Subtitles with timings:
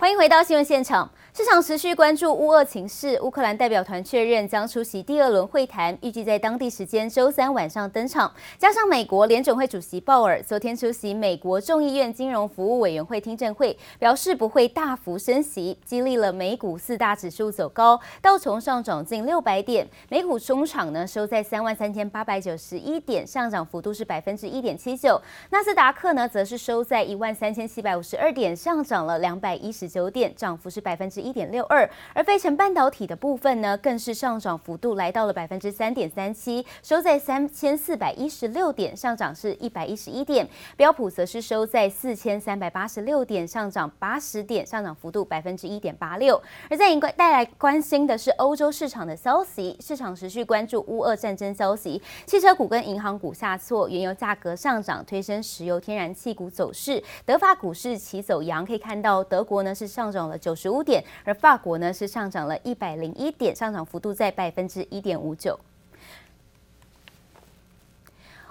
[0.00, 1.10] 欢迎回到新闻现场。
[1.32, 8.32] 市场持续关注乌俄情势，乌克兰代表团确认将出席第二轮会谈，预计在当地时间周三晚上登场。
[8.58, 25.20] 加上美国联准会主席鲍尔昨天出席美国众议院金融服务委员会听证会，表示不会大幅升息，激励了美股四大指数走高，道琼上涨近六百点，美股中场呢收在三万三千八百九十一点，上涨幅度是百分之一点七九。
[25.50, 40.48] 纳斯达克呢则是收在一万三千七百五十二点，上涨了两百一十九点，涨幅是百分之一点六二，而费城半导体的部分呢，更是上涨幅度来到了百分之三点三七，收在三千四百一十六点，上涨是一百一十一点。
[40.76, 46.40] 标普则是收在四千三百八十六点，上涨八十点，上涨幅度百分之一点八六。
[46.70, 65.58] 而在引带来关心的是欧洲市场的消息，市场持续关注乌俄战争消息，汽车股跟银行股下挫，原油价格上涨推升石油天然气股走势，德法股市齐走扬，可以看到德国呢是上涨了九十五点，而法国呢是上涨了一百零一点，上涨幅度在百分之一点五九。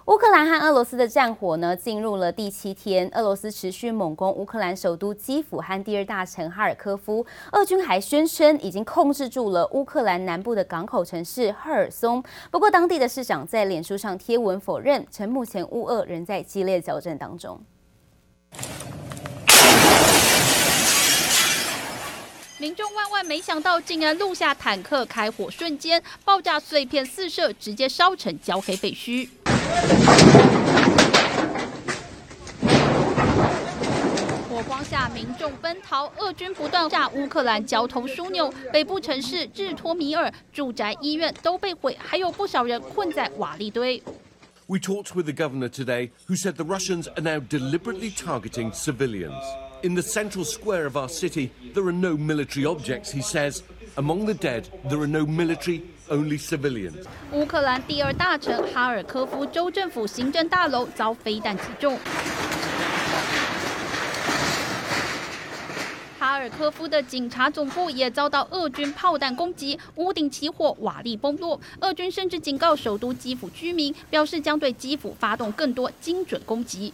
[0.06, 12.24] 乌克兰和俄罗斯的战火呢进入了第七天，俄罗斯持续猛攻乌克兰首都基辅和第二大城哈尔科夫，俄军还宣称已经控制住了乌克兰南部的港口城市赫尔松。
[12.50, 17.62] 不过，当地的市长在脸书上贴文否认，称目前乌俄仍在激烈交战当中。
[22.60, 29.30] 民众万万没想到，竟然录下坦克开火瞬间，爆炸碎片四射，直接烧成焦黑废墟。
[34.50, 44.04] 火光下，民众奔逃，俄军不断炸乌克兰交通枢纽，北部城市日托米尔住宅、医院都被毁，还有不少人困在瓦砾堆。
[44.68, 49.46] We talked with the governor today, who said the Russians are now deliberately targeting civilians.
[49.82, 53.64] In the central square of our city, there are no military objects, he says.
[53.96, 57.06] Among the dead, there are no military, only civilians.
[57.32, 61.98] 乌克兰第二大城哈尔科夫州政府行政大楼遭飞弹击中。
[66.20, 71.60] 哈尔科夫的警察总部也遭到俄军炮弹攻击，屋顶起火，瓦砾崩落。
[71.80, 76.94] 俄军甚至警告首都基辅居民，表示将对基辅发动更多精准攻击。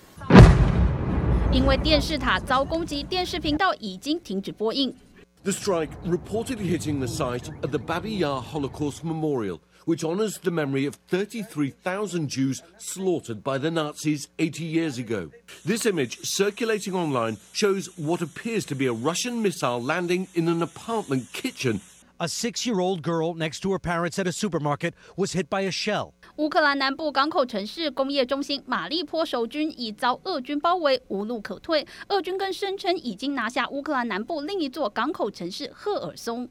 [1.54, 4.94] 因为电视塔遭攻击，电视频道已经停止播映。
[5.42, 10.86] The strike reportedly hitting the site of the Babi Yar Holocaust Memorial, which honors the memory
[10.86, 15.30] of 33,000 Jews slaughtered by the Nazis 80 years ago.
[15.64, 20.62] This image circulating online shows what appears to be a Russian missile landing in an
[20.62, 21.80] apartment kitchen.
[22.22, 26.12] A six-year-old girl next to her parents at a supermarket was hit by a shell.
[26.37, 31.87] 乌克兰南部港口城市工业中心马利坡守军已遭俄军包围，无路可退。
[32.09, 36.49] 俄军更声称已经拿下乌克兰南部另一座港口城市赫尔松。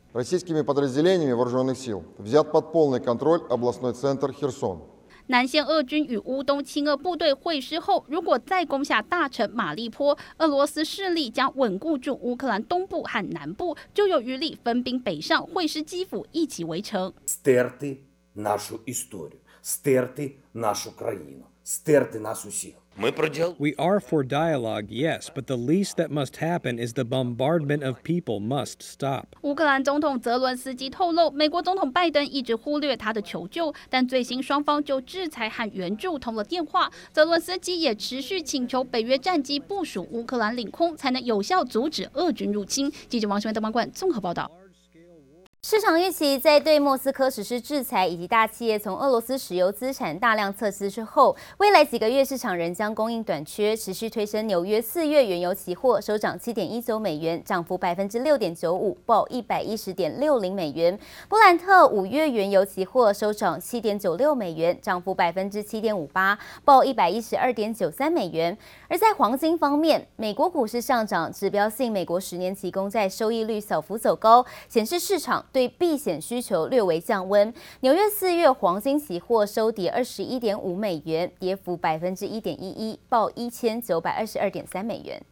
[5.27, 17.13] 南线俄军与乌东亲俄部队会师后，如果再攻下大城马利坡，俄罗斯势力将稳固住乌克兰东部和南部，就有余力分兵北上会师基辅，一起围城。
[23.59, 28.41] We are for dialogue, yes, but the least that must happen is the bombardment of people
[28.41, 29.29] must stop.
[29.41, 36.93] 乌克兰总统泽伦斯基透露，美国总统拜登一直忽略他的求救，但最新双方就制裁和援助通了电话。
[37.11, 42.93] 泽伦斯基也持续请求北约战机部署乌克兰领空，才能有效阻止俄军入侵。
[43.09, 44.51] 记者王学文、邓冠冠综合报道。
[45.67, 60.99] 市场预期在对莫斯科实施制裁以及大企业从俄罗斯石油资产大量撤资之后，未来几个月市场仍将供应短缺，持续推升纽约四月原油期货收涨七点一九美元，涨幅百分之六点九五，报一百一十点六零美元。
[61.31, 68.55] 布兰特五月原油期货收涨七点九六美元，涨幅百分之七点五八，报一百一十二点九三美元。
[68.87, 77.55] 而在黄金方面，美国股市上涨，指标性美国十年期公债收益率小幅走高，显示市场对避险需求略微降温。
[77.81, 85.23] 纽约四月黄金期货收跌二十一点五美元，跌幅百分之一点一一，报一千九百二十二点三美元。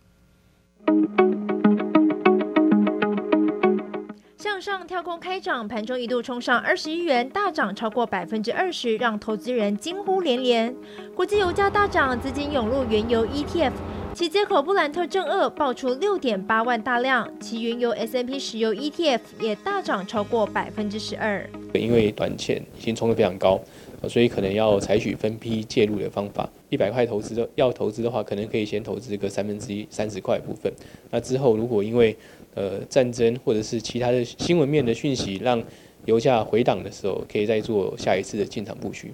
[4.37, 10.73] 向上跳空开涨，盘中一度冲上二十一元，大涨超过百分之二十，让投资人惊呼连连。
[11.17, 13.73] 国际油价大涨，资金涌入原油 ETF。
[14.15, 21.49] 其接口布兰特正二爆出六点八万大量，其原油 S&P 石油 ETF 也大涨超过百分之十二。
[21.73, 23.59] 因为短线已经冲得非常高，
[24.07, 26.49] 所以可能要采取分批介入的方法。
[26.69, 30.71] 一百块投资的要投资的话，可能可以先投资个三分之一三十块部分。
[31.11, 32.15] 那之后如果因为
[32.55, 35.63] 呃战争或者是其他的新闻面的讯息，让
[36.05, 39.11] 油价回档的时候，可以再做下一次的进场布局。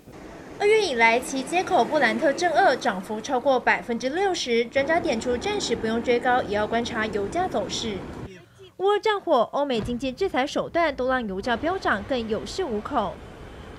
[0.61, 4.65] 二月以来，其接口布兰特正二涨幅超过百分之六十。
[4.65, 7.95] 专家点出，暂时不用追高，也要观察油价走势。
[8.79, 13.15] 乌俄战火、欧美经济制裁手段都让油价飙涨，更有恃无恐。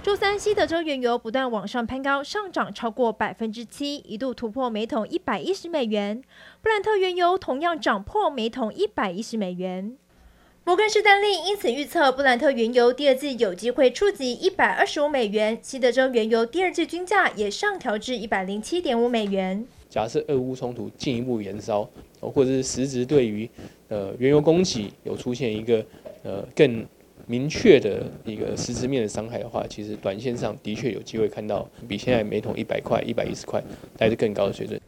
[0.01, 6.23] 周三，西德州原油不断往上攀高，上涨超过百分之七，一度突破每桶一百一十美元。
[6.61, 9.97] 布兰特原油同样涨破每桶一百一十美元。
[10.65, 15.57] 摩根士丹利因此预测，布兰特原油第二季有机会触及一百二十五美元。
[15.61, 19.65] 西德州原油第二季均价也上调至一百零七点五美元。
[19.89, 21.89] 假设俄乌冲突进一步延烧，
[22.19, 23.49] 或者是实质对于
[23.87, 25.83] 呃原油供给有出现一个
[26.21, 26.85] 呃更
[27.25, 33.63] 明确的一个实质面的伤害的话，其实短线上的确有机会看到比现在每桶一百块、一百一十块
[33.97, 34.79] 来的更高的水准。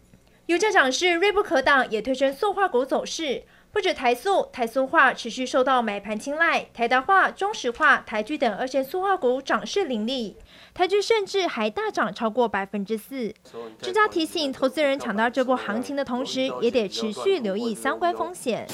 [0.45, 3.41] 油价涨势锐不可挡，也推升塑化股走势。
[3.73, 10.35] 不止台塑、台塑化持续受到买盘青睐，台达化、中石化、台剧等二线塑化股涨势凌厉，
[10.73, 13.33] 台剧甚至还大涨超过百分之四。
[13.81, 18.67] 专家提醒投资人，抢到这波行情的同时，也得持续留意相关风险。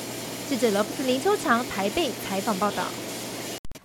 [0.50, 2.84] 记者罗斯林秋强台北采访报道。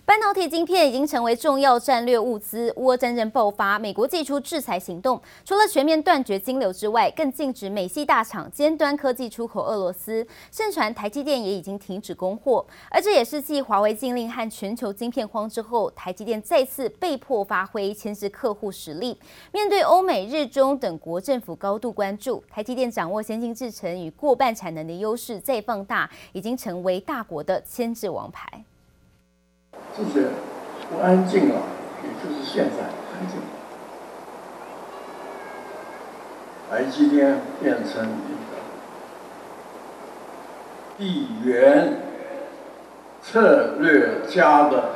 [0.05, 2.71] 半导体晶片已经成为重要战略物资。
[2.75, 10.27] 乌俄战争爆发，美国祭出制裁行动，除了全面断绝金流之外，更禁止美系大厂尖端科技出口俄罗斯。
[10.51, 19.17] 盛传台积电也已经停止供货，而这也是继华为禁令和全球晶片荒之后，台积电再次被迫发挥牵制客户实力。
[19.53, 28.65] 面对欧美日中等国政府高度关注，台积电掌握先进制程与过半产能的优势再放大，已经成为大国的牵制王牌。
[29.95, 30.27] 这些
[30.89, 31.61] 不安静啊，
[32.03, 33.39] 也就是现在安静。
[36.71, 38.53] 而今天变成一个
[40.97, 42.01] 地缘
[43.21, 44.95] 策略家的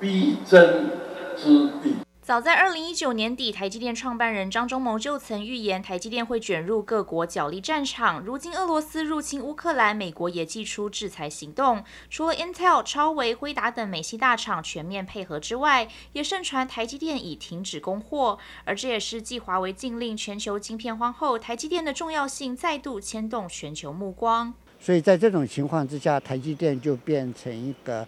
[0.00, 0.90] 必争
[1.36, 2.07] 之地。
[2.28, 8.20] 早在二零一九年底，台积电创办人张忠谋就曾预言台积电会卷入各国角力战场。
[8.20, 11.82] 如今俄罗斯入侵乌克兰，美国也祭出制裁行动。
[12.10, 18.38] 除了 Intel、超维、辉达等美系大厂全面配合之外，也盛传台积电已停止供货。
[18.66, 24.52] 而这也是继华为禁令全球晶片荒后，台积电的重要性再度牵动全球目光。
[24.78, 28.06] 所以在这种情况之下，台积电就变成一个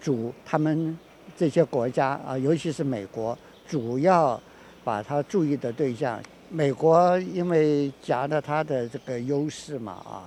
[0.00, 0.98] 主他们
[1.36, 3.36] 这些国家啊，尤其是美国。
[3.68, 4.40] 主要
[4.82, 6.18] 把他注意的对象，
[6.48, 10.24] 美国因为夹着他的这个优势嘛啊，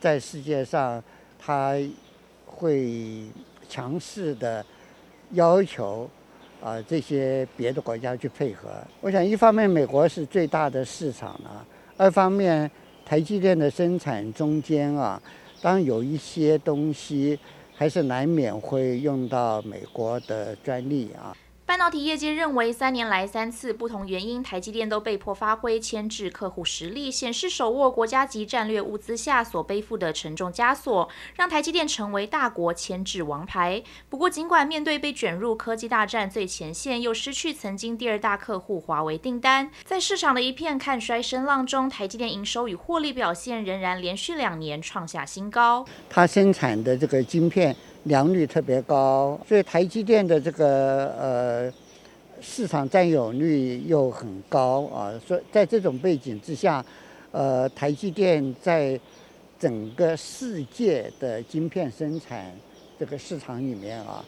[0.00, 1.02] 在世界上
[1.36, 1.74] 他
[2.46, 3.24] 会
[3.68, 4.64] 强势的
[5.32, 6.08] 要求
[6.62, 8.68] 啊这些别的国家去配合。
[9.00, 11.66] 我想一方面美国是最大的市场啊，
[11.96, 12.70] 二方面
[13.04, 15.20] 台积电的生产中间啊，
[15.60, 17.36] 当有一些东西
[17.74, 21.36] 还是难免会用到美国的专利啊。
[21.68, 33.82] 半导体业界认为，三年来三次不同原因，台积电都被迫发挥牵制客户实力，显示手握国家级战略物资下所背负的沉重枷锁，让台积电成为大国牵制王牌。
[34.08, 45.84] 不过，尽管面对被卷入科技大战最前线，又失去曾经第二大客户华为订单，在市场的一片看衰声浪中，台积电营收与获利表现仍然连续两年创下新高。
[46.08, 47.76] 它生产的这个晶片。
[48.08, 51.72] 良率特别高，所以台积电的这个呃
[52.40, 55.12] 市场占有率又很高啊。
[55.24, 56.84] 所以在这种背景之下，
[57.30, 58.98] 呃，台积电在
[59.58, 62.50] 整个世界的晶片生产
[62.98, 64.24] 这个市场里面啊，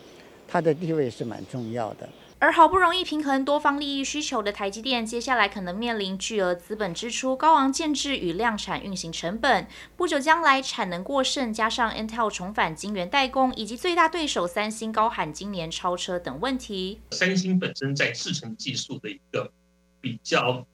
[0.46, 2.08] 它的地位是蛮重要的。
[2.40, 9.68] 而好不容易平衡多方利益需求的台积电，接下来可能面临巨额资本支出、高昂建制与量产运行成本。
[9.94, 17.02] 不久将来产能过剩，加上 Intel 重返晶圆代工，以及最大对手三星高喊今年超车等问题。
[17.10, 19.52] 三星本身在制程技术的一个
[20.00, 20.66] 比较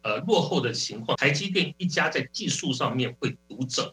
[0.00, 3.92] 呃落后的情况，台积电一家在技术上面会独整，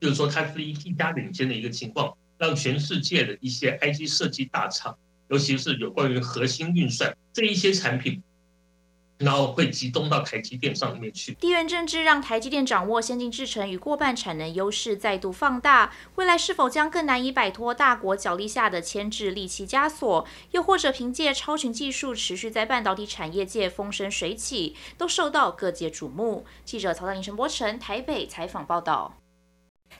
[0.00, 4.98] 就是说它是一一家领先的一个情况，让全世界的一些 IC 设计大厂。
[5.28, 8.22] 尤其是有关于核心运算这一些产品，
[9.18, 11.34] 然后会集中到台积电上面去。
[11.34, 26.44] 地缘政治让台积电掌握先进制程与过半产能优势再度放大，未来是否将更难以摆脱大国角力下的牵制利器枷锁，又或者凭借超群技术持续在半导体产业界风生水起，都受到各界瞩目。
[26.64, 29.16] 记者曹大林、陈柏成台北采访报道。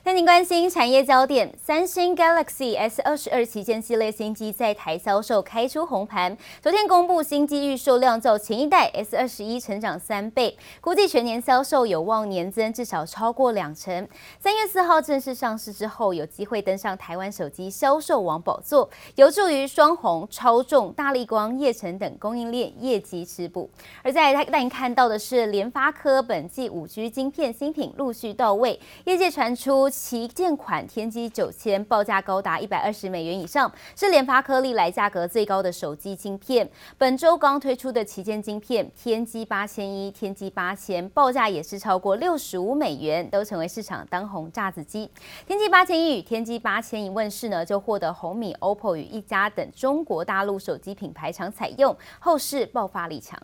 [0.03, 6.37] 带您关心产业焦点，三星 Galaxy S 二十二旗舰系列新机在台销售开出红盘。
[6.61, 14.07] 昨天公布新机预售量较前一代 S 二十一成长三倍，估计全年销售有望年增至少超过两成。
[14.39, 23.67] 三月四号正式上市之后，有机会登上台湾手机销售王宝座，有助于双红、超众、大力光、叶城等供应链业绩吃补。
[24.03, 29.84] 而在带您看到的是联发科本季五 G 晶片新品陆续到位，业界传出。
[29.89, 36.69] 旗舰款天玑九千报价高达一百二十美元以上，是联发科历来价格最高的手机晶片。
[36.97, 45.09] 本周刚推出的旗舰晶片天玑八千一、天玑八千报价也是超过六十五美元，都成为市场当红炸子鸡。
[45.47, 53.39] 天玑八千一与天玑八千一问世呢，就获得红米、OPPO 与一加等中国大陆手机品牌厂采用，后市爆发力强。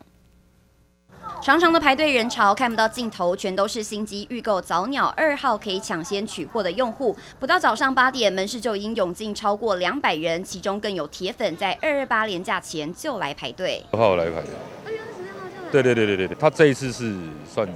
[1.39, 7.15] 长长的排队人潮看不到尽头，全都是新机预购早鸟二号可以抢先取货的用户。
[7.39, 13.83] 不到早上八点，门市就已经涌进超过两百人，其中更有铁粉在二二八连假前就来排队。
[13.91, 14.47] 二号来排的。
[14.85, 15.71] 二月二十六号就来。
[15.71, 17.15] 对对对对对，他这一次是
[17.51, 17.67] 算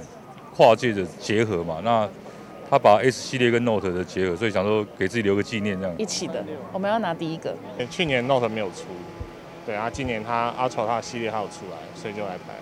[0.54, 1.80] 跨界的结合嘛？
[1.82, 2.08] 那
[2.70, 5.96] 他把 S 系列跟 Note 的结合，所以想说给自己留个纪念这样。
[5.98, 7.52] 一起的，我们要拿第一个。
[7.90, 8.84] 去年 Note 没有出，
[9.66, 12.54] 对啊，今年他 Ultra 他的系列还有出来，所以就来排。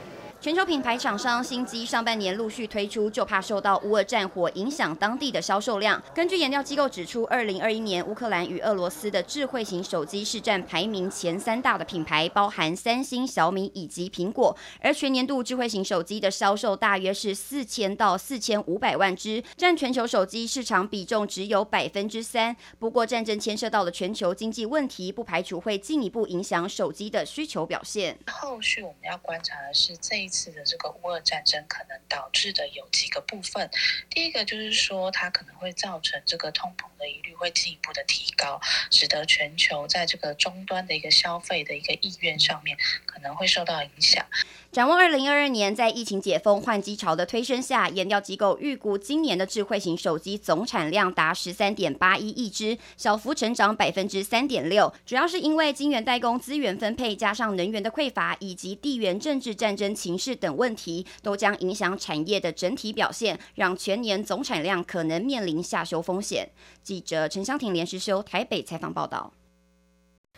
[0.44, 6.02] 全球品牌厂商新机上半年陆续推出，就怕受到乌俄战火影响当地的销售量。
[6.14, 14.54] 根据研调机构指出，二零二一年乌克兰与俄罗斯的智慧型手机是占排名前三大的品牌，包含三星、小米以及苹果。
[14.80, 22.54] 而全年度智慧型手机的销售大约是四千到四千五百万只，占全球手机市场比重只有百分之三。
[22.78, 28.18] 不过，战争牵涉到的全球经济问题，不排除会进一步影响手机的需求表现。
[28.26, 30.33] 后续我们要观察的是这一。
[30.34, 33.70] 次的这个乌俄战争可能导致的有几个部分，
[34.10, 38.60] 第一个就是说它可能会造成这个通膨的疑虑会进一步的提高，
[38.90, 42.76] 使得全球在这个终端的一个消费的一个意愿上面
[43.06, 44.26] 可能会受到影响。
[44.72, 66.48] 展望二零二二年，在疫情解封换机潮的推升下，研调机构预估今年的智慧型手机总产量达十三点八一亿只，小幅成长百分之三点六，主要是因为晶圆代工资源分配加上能源的匮乏以及地缘政治战争情等问题，都将影响产业的整体表现，让全年总产量可能面临下修风险。
[66.84, 69.32] 记者陈湘婷连时修台北采访报道。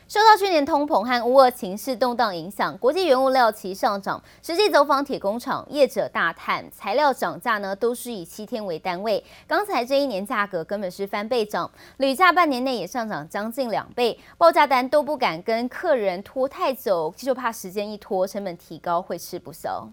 [0.08, 4.22] 受到去年通膨和乌俄情势动荡影响，国际原物料齐上涨。
[4.40, 9.22] 实际走访铁工厂，业者大叹材料涨价呢，都是以七天为单位。
[9.48, 19.88] 钢材这一年价格根本是翻倍涨，铝价半年内也上涨将近两倍，报价单都不敢跟客人拖太久，就怕时间一拖，成本提高会吃不消。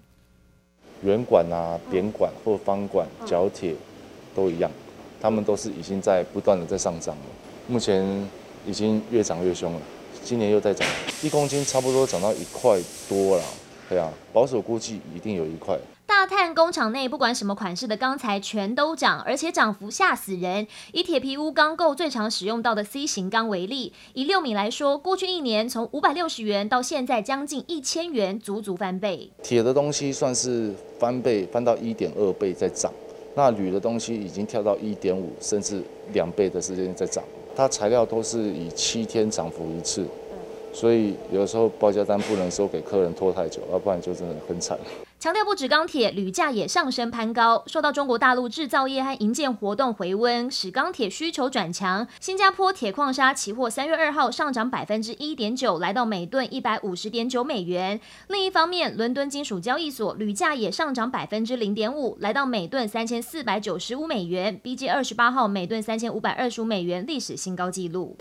[1.02, 3.76] 圆管啊、扁管或方管、角铁
[4.36, 4.70] 都一样，
[5.20, 7.26] 他们都是已经在不断的在上涨了，
[7.66, 8.30] 目前
[8.64, 9.82] 已经越涨越凶了。
[10.24, 10.88] 今年又在涨，
[11.22, 13.44] 一公斤差不多涨到一块多了，
[13.90, 15.78] 对啊，保守估计一定有一块。
[16.06, 20.66] 大叹工厂内不管什么款式的钢材全都涨，而且涨幅吓死人。
[20.94, 29.30] 以铁皮屋钢构最常使用到的 C 型钢为例，以六米来说，过去一年从五百六十元到现在将近一千元，足足翻倍。
[29.42, 32.94] 铁的东西算是翻倍，翻到一点二倍在涨，
[33.36, 35.82] 那铝的东西已经跳到一点五甚至
[36.14, 37.24] 两倍的时间在涨。
[37.56, 40.06] 它材料都是以七天涨幅一次，
[40.74, 44.78] 所以有时候报价单不能说给客人拖太久，要不然就真的很惨。
[45.24, 52.06] 强调不止钢铁，铝价也上升攀高，受到中国大陆制造业和营建活动回温，使钢铁需求转强。
[52.20, 58.02] 新加坡铁矿砂期货三月二号上涨百分之一点九，来到每吨一百五十点九美元。
[58.28, 68.18] 另一方面，伦敦金属交易所铝价也上涨百分之零点五，来到每吨三千四百九十五美元，逼近二十八号每吨三千五百二十五美元历史新高纪录。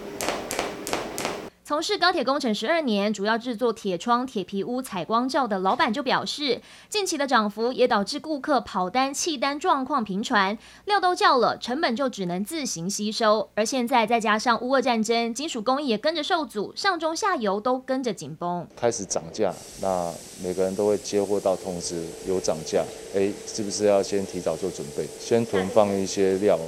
[1.65, 13.49] 从事钢铁工程十二年，主要制作铁窗、铁皮屋、采光罩的老板就表示，近期的涨幅也导致顾客跑单弃单状况频传，料都叫了，成本就只能自行吸收。
[13.55, 19.55] 而现在再加上乌俄战争，金属工艺也跟着受阻，上中下游都跟着紧绷，开始涨价。
[19.81, 22.83] 那每个人都会接获到通知有涨价，
[23.15, 26.59] 哎，是不是要先提早做准备，先囤放一些料？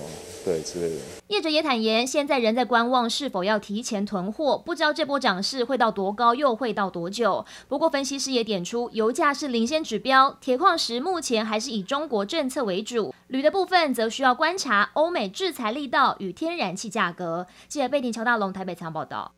[0.45, 1.01] 对，之类的。
[1.29, 7.45] 业者也坦言，现在仍在观望是否要提前囤货，不知道这波涨势会到多高，又会到多久。
[7.67, 17.47] 不过，分析师也点出，油价是领先指标，铁矿石目前还是以中国政策为主，铝的部分则需要观察欧美制裁力道与天然气价格。
[17.67, 19.33] 记者贝婷、乔大龙台北采访报道。